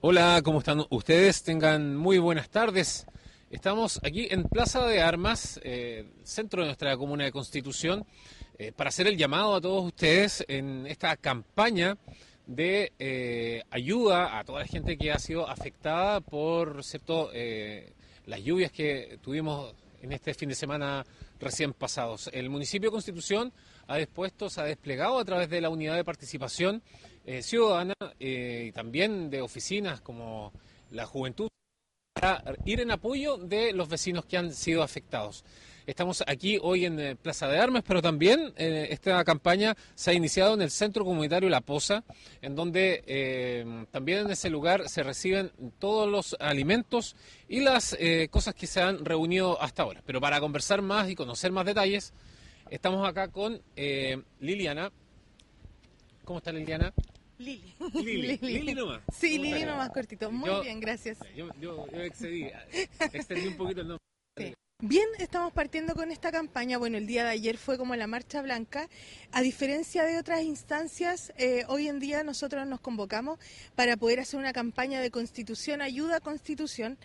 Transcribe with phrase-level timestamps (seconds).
[0.00, 1.42] Hola, ¿cómo están ustedes?
[1.42, 3.04] Tengan muy buenas tardes.
[3.50, 8.06] Estamos aquí en Plaza de Armas, eh, centro de nuestra comuna de Constitución,
[8.60, 11.98] eh, para hacer el llamado a todos ustedes en esta campaña
[12.46, 17.32] de eh, ayuda a toda la gente que ha sido afectada por cierto,
[18.24, 21.04] las lluvias que tuvimos en este fin de semana
[21.40, 22.30] recién pasados.
[22.32, 23.52] El municipio de Constitución
[23.88, 26.84] ha dispuesto, se ha desplegado a través de la unidad de participación
[27.30, 30.50] eh, ciudadana eh, y también de oficinas como
[30.92, 31.48] la juventud
[32.14, 35.44] para ir en apoyo de los vecinos que han sido afectados.
[35.86, 40.54] Estamos aquí hoy en eh, Plaza de Armas, pero también esta campaña se ha iniciado
[40.54, 42.02] en el Centro Comunitario La Poza,
[42.40, 47.14] en donde también en ese lugar se reciben todos los alimentos
[47.46, 47.94] y las
[48.30, 50.02] cosas que se han reunido hasta ahora.
[50.06, 52.14] Pero para conversar más y conocer más detalles,
[52.70, 53.60] estamos acá con
[54.40, 54.90] Liliana.
[56.24, 56.92] ¿Cómo está Liliana?
[57.38, 57.74] Lili.
[57.94, 58.36] Lili.
[58.42, 59.02] Lili nomás.
[59.12, 60.30] Sí, ¿Cómo Lili nomás cortito.
[60.30, 61.18] Muy Yo- bien, gracias.
[61.36, 62.46] Yo, yo, yo excedí,
[63.12, 64.54] extendí un poquito el nombre.
[64.80, 66.78] Bien, estamos partiendo con esta campaña.
[66.78, 68.88] Bueno, el día de ayer fue como la Marcha Blanca.
[69.32, 73.40] A diferencia de otras instancias, eh, hoy en día nosotros nos convocamos
[73.74, 76.96] para poder hacer una campaña de constitución, ayuda a constitución,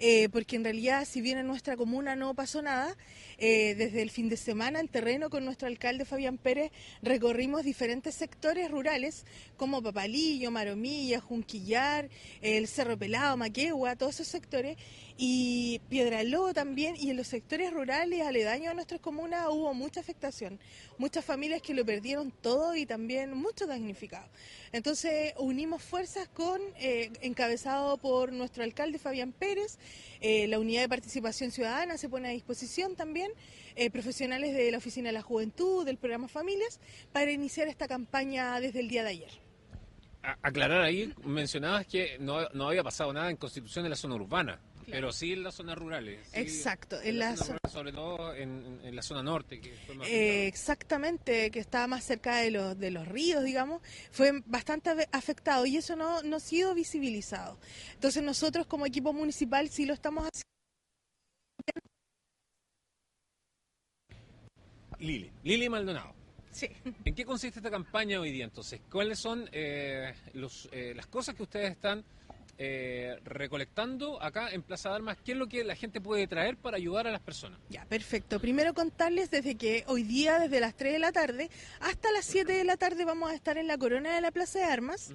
[0.00, 2.96] eh, porque en realidad, si bien en nuestra comuna no pasó nada,
[3.38, 8.14] eh, desde el fin de semana en terreno con nuestro alcalde Fabián Pérez recorrimos diferentes
[8.14, 9.24] sectores rurales
[9.56, 12.10] como Papalillo, Maromilla, Junquillar,
[12.42, 14.76] el Cerro Pelado, Maquegua, todos esos sectores
[15.16, 20.58] y Piedraló también y en los sectores rurales aledaños a nuestras comunas hubo mucha afectación,
[20.96, 24.30] muchas familias que lo perdieron todo y también muchos damnificados.
[24.72, 29.76] Entonces unimos fuerzas con, eh, encabezado por nuestro alcalde Fabián Pérez,
[30.22, 33.30] eh, la unidad de participación ciudadana se pone a disposición también,
[33.76, 36.80] eh, profesionales de la Oficina de la Juventud, del programa Familias,
[37.12, 39.30] para iniciar esta campaña desde el día de ayer.
[40.22, 44.58] Aclarar ahí, mencionabas que no, no había pasado nada en Constitución en la zona urbana,
[44.88, 46.26] pero sí en las zonas rurales.
[46.32, 49.60] sí, Exacto, en la zona zo- rural, sobre todo en, en- en la zona norte,
[49.60, 53.82] que fue más Eh, exactamente, que estaba más cerca de los, de los ríos, digamos,
[54.12, 57.58] fue bastante afectado y eso no, no ha sido visibilizado.
[57.94, 60.44] Entonces nosotros como equipo municipal sí lo estamos haciendo.
[64.98, 66.14] Lili, Lili Maldonado.
[66.50, 66.68] Sí.
[67.04, 68.80] ¿En qué consiste esta campaña hoy día entonces?
[68.90, 72.04] ¿Cuáles son eh, los, eh, las cosas que ustedes están
[72.62, 75.16] eh, recolectando acá en Plaza de Armas?
[75.24, 77.58] ¿Qué es lo que la gente puede traer para ayudar a las personas?
[77.70, 78.38] Ya, perfecto.
[78.38, 81.50] Primero contarles desde que hoy día, desde las 3 de la tarde
[81.80, 84.58] hasta las 7 de la tarde, vamos a estar en la corona de la Plaza
[84.58, 85.10] de Armas.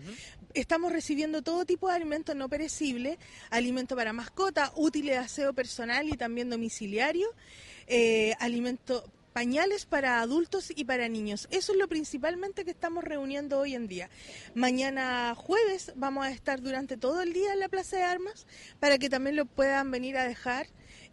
[0.55, 3.19] Estamos recibiendo todo tipo de alimentos no perecibles,
[3.51, 7.27] alimento para mascota, útiles de aseo personal y también domiciliario,
[7.85, 11.49] eh, alimento pañales para adultos y para niños.
[11.51, 14.09] Eso es lo principalmente que estamos reuniendo hoy en día.
[14.53, 18.47] Mañana jueves vamos a estar durante todo el día en la Plaza de Armas
[18.79, 20.67] para que también lo puedan venir a dejar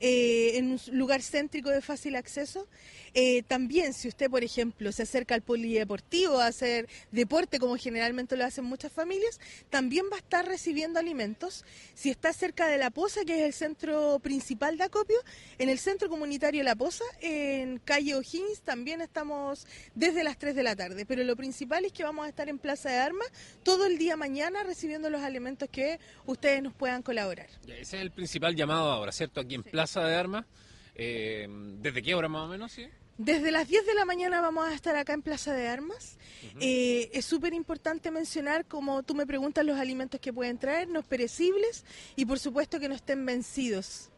[0.05, 2.67] eh, en un lugar céntrico de fácil acceso.
[3.15, 8.37] Eh, también, si usted, por ejemplo, se acerca al polideportivo a hacer deporte, como generalmente
[8.37, 9.39] lo hacen muchas familias,
[9.71, 11.65] también va a estar recibiendo alimentos.
[11.95, 15.19] Si está cerca de La Poza, que es el centro principal de acopio,
[15.59, 20.63] en el centro comunitario La Poza, en calle O'Higgins, también estamos desde las 3 de
[20.65, 21.07] la tarde.
[21.07, 23.31] Pero lo principal es que vamos a estar en Plaza de Armas
[23.63, 27.47] todo el día mañana recibiendo los alimentos que ustedes nos puedan colaborar.
[27.69, 29.41] Ese es el principal llamado ahora, ¿cierto?
[29.41, 30.47] Aquí en Plaza de Armas.
[30.95, 31.47] Eh,
[31.81, 32.73] ¿Desde qué hora más o menos?
[32.73, 32.87] Sí?
[33.19, 36.19] Desde las 10 de la mañana vamos a estar acá en Plaza de Armas.
[36.61, 41.03] Eh, es súper importante mencionar, como tú me preguntas, los alimentos que pueden traer, no
[41.03, 41.85] perecibles
[42.17, 44.11] y por supuesto que no estén vencidos.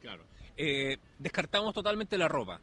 [0.00, 0.24] Claro.
[0.56, 2.60] Eh, descartamos totalmente la ropa.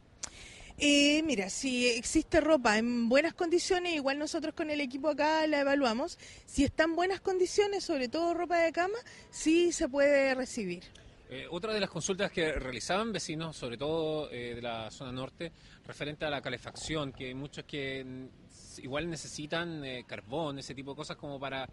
[0.79, 5.61] Eh, mira, si existe ropa en buenas condiciones, igual nosotros con el equipo acá la
[5.61, 6.19] evaluamos.
[6.45, 8.97] Si está en buenas condiciones, sobre todo ropa de cama,
[9.31, 10.83] sí se puede recibir.
[11.29, 15.51] Eh, otra de las consultas que realizaban vecinos, sobre todo eh, de la zona norte,
[15.85, 18.29] referente a la calefacción, que hay muchos que
[18.77, 21.67] igual necesitan eh, carbón, ese tipo de cosas como para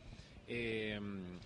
[0.47, 1.01] eh,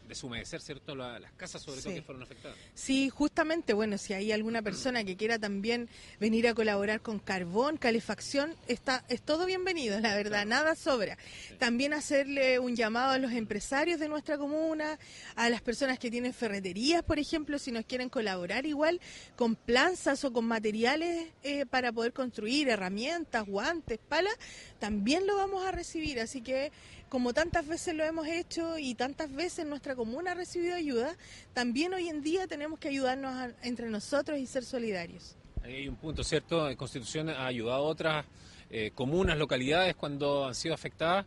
[0.09, 0.95] deshumedecer, ¿cierto?
[0.97, 1.97] La- las casas, sobre todo, Sí.
[1.99, 2.57] que fueron afectadas.
[2.75, 7.77] Sí, justamente, bueno, si hay alguna persona que quiera también venir a colaborar con carbón,
[7.77, 11.17] calefacción, está, es todo bienvenido, la verdad, nada sobra.
[11.59, 14.99] También hacerle un llamado a los empresarios de nuestra comuna,
[15.37, 19.01] a las personas que tienen ferreterías, por ejemplo, si nos quieren colaborar igual
[19.37, 24.35] con planzas o con materiales eh, para poder construir, herramientas, guantes, palas,
[24.79, 26.21] también lo vamos a recibir.
[26.21, 26.73] Así que,
[27.09, 31.17] como tantas veces lo hemos hecho y tantas veces nuestra comuna ha recibido ayuda,
[31.55, 35.37] también hoy en día tenemos que ayudarnos entre nosotros y ser solidarios.
[35.63, 36.69] Hay un punto, ¿cierto?
[36.77, 38.27] Constitución ha ayudado a otras
[38.71, 41.27] eh, comunas, localidades cuando han sido afectadas.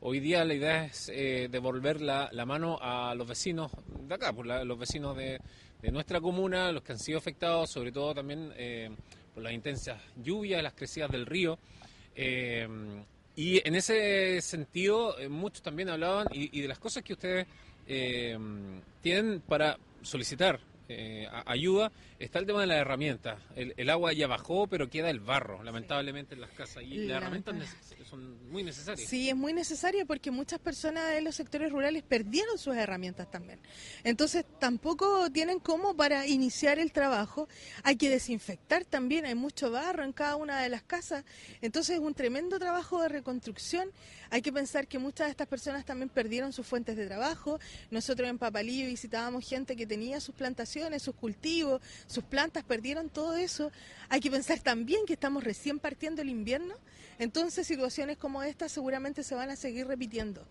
[0.00, 3.70] Hoy día la idea es eh, devolver la, mano a los vecinos
[4.08, 5.40] de acá, por los vecinos de,
[5.92, 8.90] nuestra comuna, los que han sido afectados, sobre todo también eh,
[9.34, 11.58] por las intensas lluvias, las crecidas del río.
[13.36, 17.46] Y en ese sentido, muchos también hablaban y, de las cosas que ustedes
[19.02, 20.60] tienen para solicitar
[20.94, 23.38] eh, ayuda, está el tema de las herramientas.
[23.56, 26.82] El, agua ya bajó, pero queda el barro, lamentablemente, en las casas.
[26.84, 27.54] Y las herramientas
[28.08, 29.08] son muy necesarias.
[29.08, 33.60] Sí, es muy necesario porque muchas personas de los sectores rurales perdieron sus herramientas también.
[34.04, 37.48] Entonces, tampoco tienen cómo para iniciar el trabajo.
[37.82, 41.24] Hay que desinfectar también, hay mucho barro en cada una de las casas.
[41.60, 43.90] Entonces, es un tremendo trabajo de reconstrucción.
[44.32, 47.60] Hay que pensar que muchas de estas personas también perdieron sus fuentes de trabajo.
[47.90, 53.36] Nosotros en Papalillo visitábamos gente que tenía sus plantaciones sus cultivos, sus plantas perdieron todo
[53.36, 53.70] eso.
[54.08, 56.74] Hay que pensar también que estamos recién partiendo el invierno,
[57.18, 60.46] entonces situaciones como esta seguramente se van a seguir repitiendo.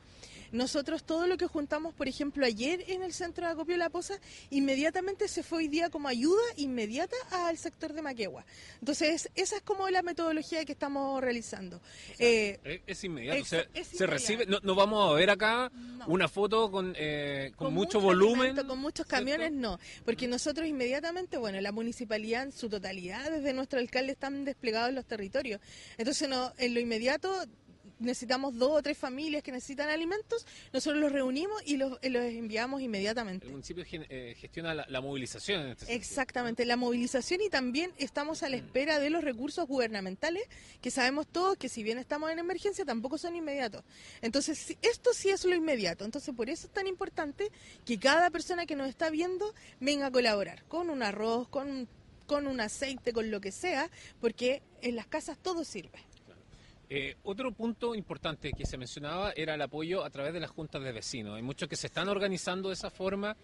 [0.51, 4.19] Nosotros todo lo que juntamos, por ejemplo, ayer en el centro de acopio La Poza,
[4.49, 8.45] inmediatamente se fue hoy día como ayuda inmediata al sector de Maquegua.
[8.79, 11.81] Entonces, esa es como la metodología que estamos realizando.
[12.19, 15.71] Eh, es, inmediato, se recibe, no, vamos a ver acá
[16.07, 18.55] una foto con, eh, con, mucho, volumen.
[18.55, 23.79] con muchos camiones, no, porque nosotros inmediatamente, bueno, la municipalidad en su totalidad, desde nuestro
[23.79, 25.61] alcalde, están desplegados en los territorios.
[25.97, 27.45] Entonces, no, en lo inmediato
[28.01, 33.45] necesitamos dos o tres familias que necesitan alimentos, nosotros los reunimos y los, enviamos inmediatamente.
[33.45, 38.49] El municipio eh, gestiona la, movilización en este Exactamente, la movilización y también estamos a
[38.49, 38.59] la mm.
[38.59, 40.43] espera de los recursos gubernamentales,
[40.81, 43.83] que sabemos todos que si bien estamos en emergencia, tampoco son inmediatos.
[44.21, 46.05] Entonces, esto sí es lo inmediato.
[46.05, 47.49] Entonces, por eso es tan importante
[47.85, 51.87] que cada persona que nos está viendo venga a colaborar con un arroz, con,
[52.27, 53.89] con un aceite, con lo que sea,
[54.19, 56.10] porque en las casas todo sirve.
[56.93, 60.83] Eh, otro punto importante que se mencionaba era el apoyo a través de las juntas
[60.83, 61.37] de vecinos.
[61.37, 63.37] Hay muchos que se están organizando de esa forma,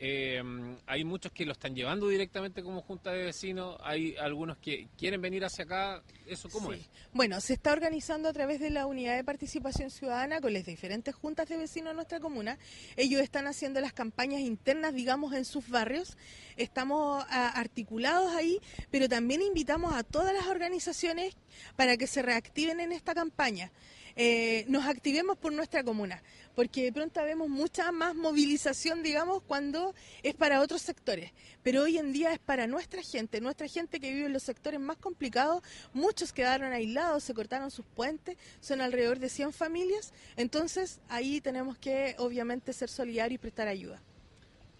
[0.00, 0.42] eh,
[0.86, 5.20] hay muchos que lo están llevando directamente como junta de vecinos, hay algunos que quieren
[5.20, 6.02] venir hacia acá.
[6.26, 6.88] ¿Eso cómo es?
[7.12, 11.14] Bueno, se está organizando a través de la unidad de participación ciudadana con las diferentes
[11.14, 12.56] juntas de vecinos de nuestra comuna.
[12.96, 16.16] Ellos están haciendo las campañas internas, digamos, en sus barrios.
[16.56, 18.60] Estamos ah, articulados ahí,
[18.90, 21.36] pero también invitamos a todas las organizaciones
[21.76, 23.70] para que se reactiven en esta campaña.
[24.16, 26.22] Eh, nos activemos por nuestra comuna,
[26.54, 29.92] porque de pronto vemos mucha más movilización, digamos, cuando
[30.22, 31.32] es para otros sectores,
[31.64, 34.78] pero hoy en día es para nuestra gente, nuestra gente que vive en los sectores
[34.78, 41.00] más complicados, muchos quedaron aislados, se cortaron sus puentes, son alrededor de 100 familias, entonces
[41.08, 44.00] ahí tenemos que obviamente ser solidarios y prestar ayuda.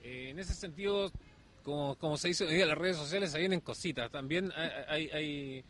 [0.05, 1.11] Eh, en ese sentido,
[1.64, 4.52] como, como se dice en las redes sociales, se vienen cositas, también
[4.87, 5.64] hay hay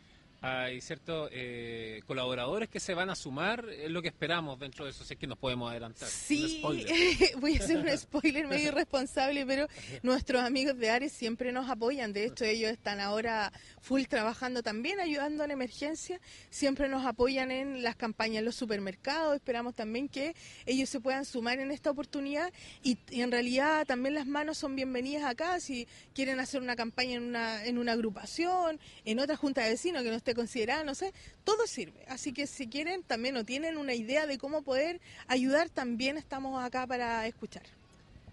[0.79, 5.03] ciertos eh, colaboradores que se van a sumar, es lo que esperamos dentro de eso,
[5.03, 6.07] si es que nos podemos adelantar.
[6.07, 6.61] Sí,
[7.39, 9.67] voy a hacer un spoiler medio irresponsable, pero
[10.03, 13.51] nuestros amigos de Ares siempre nos apoyan, de hecho ellos están ahora
[13.81, 16.19] full trabajando también, ayudando en emergencia,
[16.49, 21.25] siempre nos apoyan en las campañas en los supermercados, esperamos también que ellos se puedan
[21.25, 22.51] sumar en esta oportunidad.
[22.83, 27.23] Y, en realidad también las manos son bienvenidas acá, si quieren hacer una campaña en
[27.23, 31.13] una, en una agrupación, en otra junta de vecinos que no esté considerada, no sé,
[31.43, 32.05] todo sirve.
[32.07, 36.63] Así que si quieren también o tienen una idea de cómo poder ayudar, también estamos
[36.63, 37.63] acá para escuchar.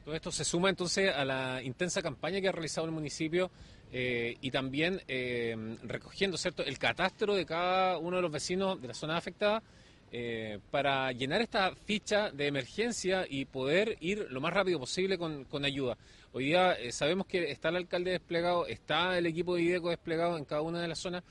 [0.04, 3.50] Todo esto se suma entonces a la intensa campaña que ha realizado el municipio
[3.92, 8.88] eh, y también eh, recogiendo cierto el catastro de cada uno de los vecinos de
[8.88, 9.62] la zona afectada
[10.11, 15.44] eh, para llenar esta ficha de emergencia y poder ir lo más rápido posible con,
[15.44, 15.97] con ayuda.
[16.32, 20.47] Hoy día sabemos que está el alcalde desplegado, está el equipo de IDECO desplegado en
[20.47, 21.23] cada una de las zonas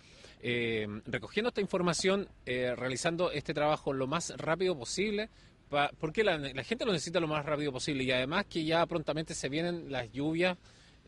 [0.43, 5.29] eh, recogiendo esta información, eh, realizando este trabajo lo más rápido posible,
[5.99, 9.47] porque la, gente lo necesita lo más rápido posible y además que ya prontamente se
[9.47, 10.57] vienen las lluvias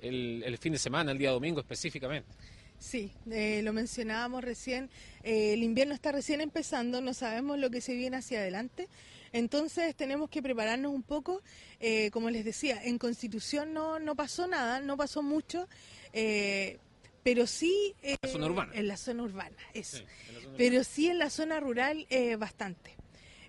[0.02, 2.30] el, fin de semana, el día domingo específicamente.
[2.78, 4.90] Sí, eh, lo mencionábamos recién,
[5.24, 8.88] el invierno está recién empezando, no sabemos lo que se viene hacia adelante,
[9.34, 11.42] entonces tenemos que prepararnos un poco,
[12.12, 15.68] como les decía, en Constitución no, no pasó nada, no pasó mucho,
[17.24, 20.04] pero sí en la zona urbana, en la zona urbana, eso.
[20.58, 22.96] pero sí en la zona rural eh, bastante.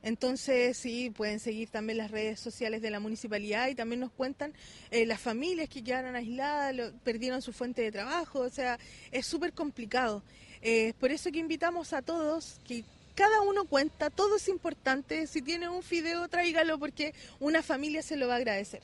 [0.03, 4.53] Entonces, sí, pueden seguir también las redes sociales de la municipalidad y también nos cuentan
[4.91, 8.79] eh, las familias que quedaron aisladas, perdieron su fuente de trabajo, o sea,
[9.11, 10.23] es súper complicado.
[10.61, 15.41] Eh, por eso que invitamos a todos que cada uno cuenta, todo es importante, si
[15.41, 18.83] tiene un fideo, tráigalo porque una familia se lo va a agradecer.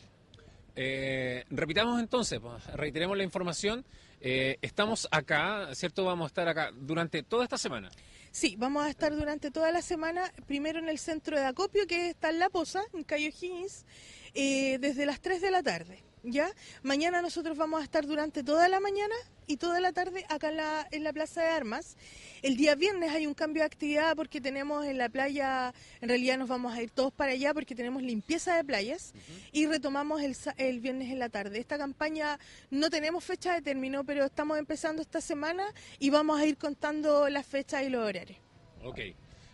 [1.50, 2.40] Repitamos entonces,
[2.74, 3.84] reiteremos la información.
[4.20, 6.04] Eh, estamos acá, ¿cierto?
[6.04, 7.90] Vamos a estar acá durante toda esta semana.
[8.30, 12.10] Sí, vamos a estar durante toda la semana, primero en el centro de acopio, que
[12.10, 13.86] está en La Poza, en Cayo Higgins,
[14.34, 16.04] eh, desde las 3 de la tarde.
[16.22, 16.50] ¿Ya?
[16.82, 19.14] Mañana nosotros vamos a estar durante toda la mañana
[19.46, 21.96] y toda la tarde acá en la, en la Plaza de Armas.
[22.42, 26.36] El día viernes hay un cambio de actividad porque tenemos en la playa, en realidad
[26.38, 29.14] nos vamos a ir todos para allá porque tenemos limpieza de playas
[29.50, 31.58] y retomamos el, el viernes en la tarde.
[31.58, 32.38] Esta campaña
[32.70, 35.64] no tenemos fecha de término, pero estamos empezando esta semana
[35.98, 38.38] y vamos a ir contando las fechas y los horarios.
[38.84, 38.98] Ok.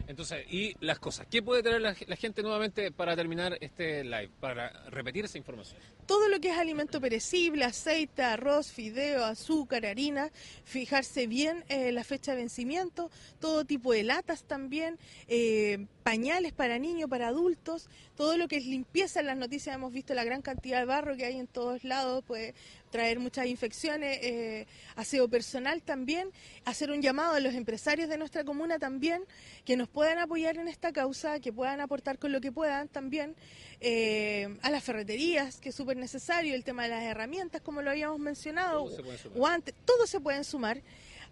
[0.07, 1.27] Entonces, y las cosas.
[1.31, 5.81] ¿Qué puede traer la, gente nuevamente para terminar este live, para repetir esa información?
[6.07, 10.31] Todo lo que es alimento perecible, aceite, arroz, fideo, azúcar, harina,
[10.65, 13.11] fijarse bien eh, la fecha de vencimiento,
[13.41, 18.67] todo tipo de latas también, eh, pañales para niños, para adultos, todo lo que es
[18.67, 19.21] limpieza.
[19.21, 22.23] En las noticias hemos visto la gran cantidad de barro que hay en todos lados,
[22.25, 22.55] puede
[22.97, 26.31] traer muchas infecciones, eh, aseo personal también,
[26.65, 29.23] hacer un llamado a los empresarios de nuestra comuna también,
[29.67, 33.37] que nos puedan apoyar en esta causa, que puedan aportar con lo que puedan también,
[33.83, 37.91] eh, a las ferreterías, que es súper necesario, el tema de las herramientas, como lo
[37.91, 38.89] habíamos mencionado,
[39.35, 40.81] guantes, todo se pueden sumar.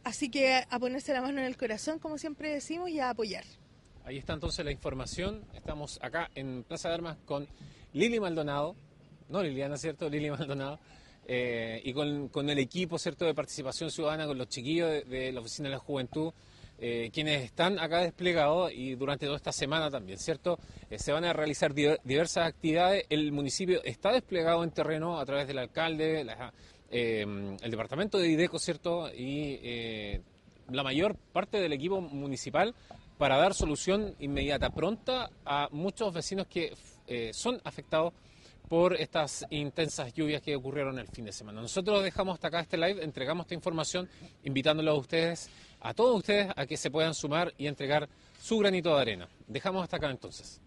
[0.04, 3.44] Así que a ponerse la mano en el corazón, como siempre decimos, y a apoyar.
[4.04, 5.42] Ahí está entonces la información.
[5.54, 7.49] Estamos acá en Plaza de Armas con
[7.94, 8.76] Lili Maldonado,
[9.30, 10.11] no Liliana, ¿cierto?
[10.11, 10.78] Lili Maldonado.
[11.26, 15.69] Eh, y con, el equipo, ¿cierto?, de participación ciudadana, con los chiquillos de, la Oficina
[15.69, 16.33] de la Juventud,
[16.78, 20.59] eh, quienes están acá desplegados y durante toda esta semana también, ¿cierto?
[20.90, 23.07] Eh, se van a realizar diversas actividades.
[23.09, 26.26] El municipio está desplegado en terreno a través del alcalde,
[26.90, 29.11] el departamento de IDECO, ¿cierto?
[29.14, 30.21] Y
[30.71, 32.75] la mayor parte del equipo municipal
[33.16, 36.75] para dar solución inmediata, pronta a muchos vecinos que
[37.33, 38.12] son afectados
[38.68, 41.61] por estas intensas lluvias que ocurrieron el fin de semana.
[41.61, 44.09] Nosotros dejamos hasta acá este live, entregamos esta información,
[44.42, 48.09] invitándolos a ustedes, a todos ustedes, a que se puedan sumar y entregar
[48.40, 49.28] su granito de arena.
[49.47, 50.61] Dejamos hasta acá entonces.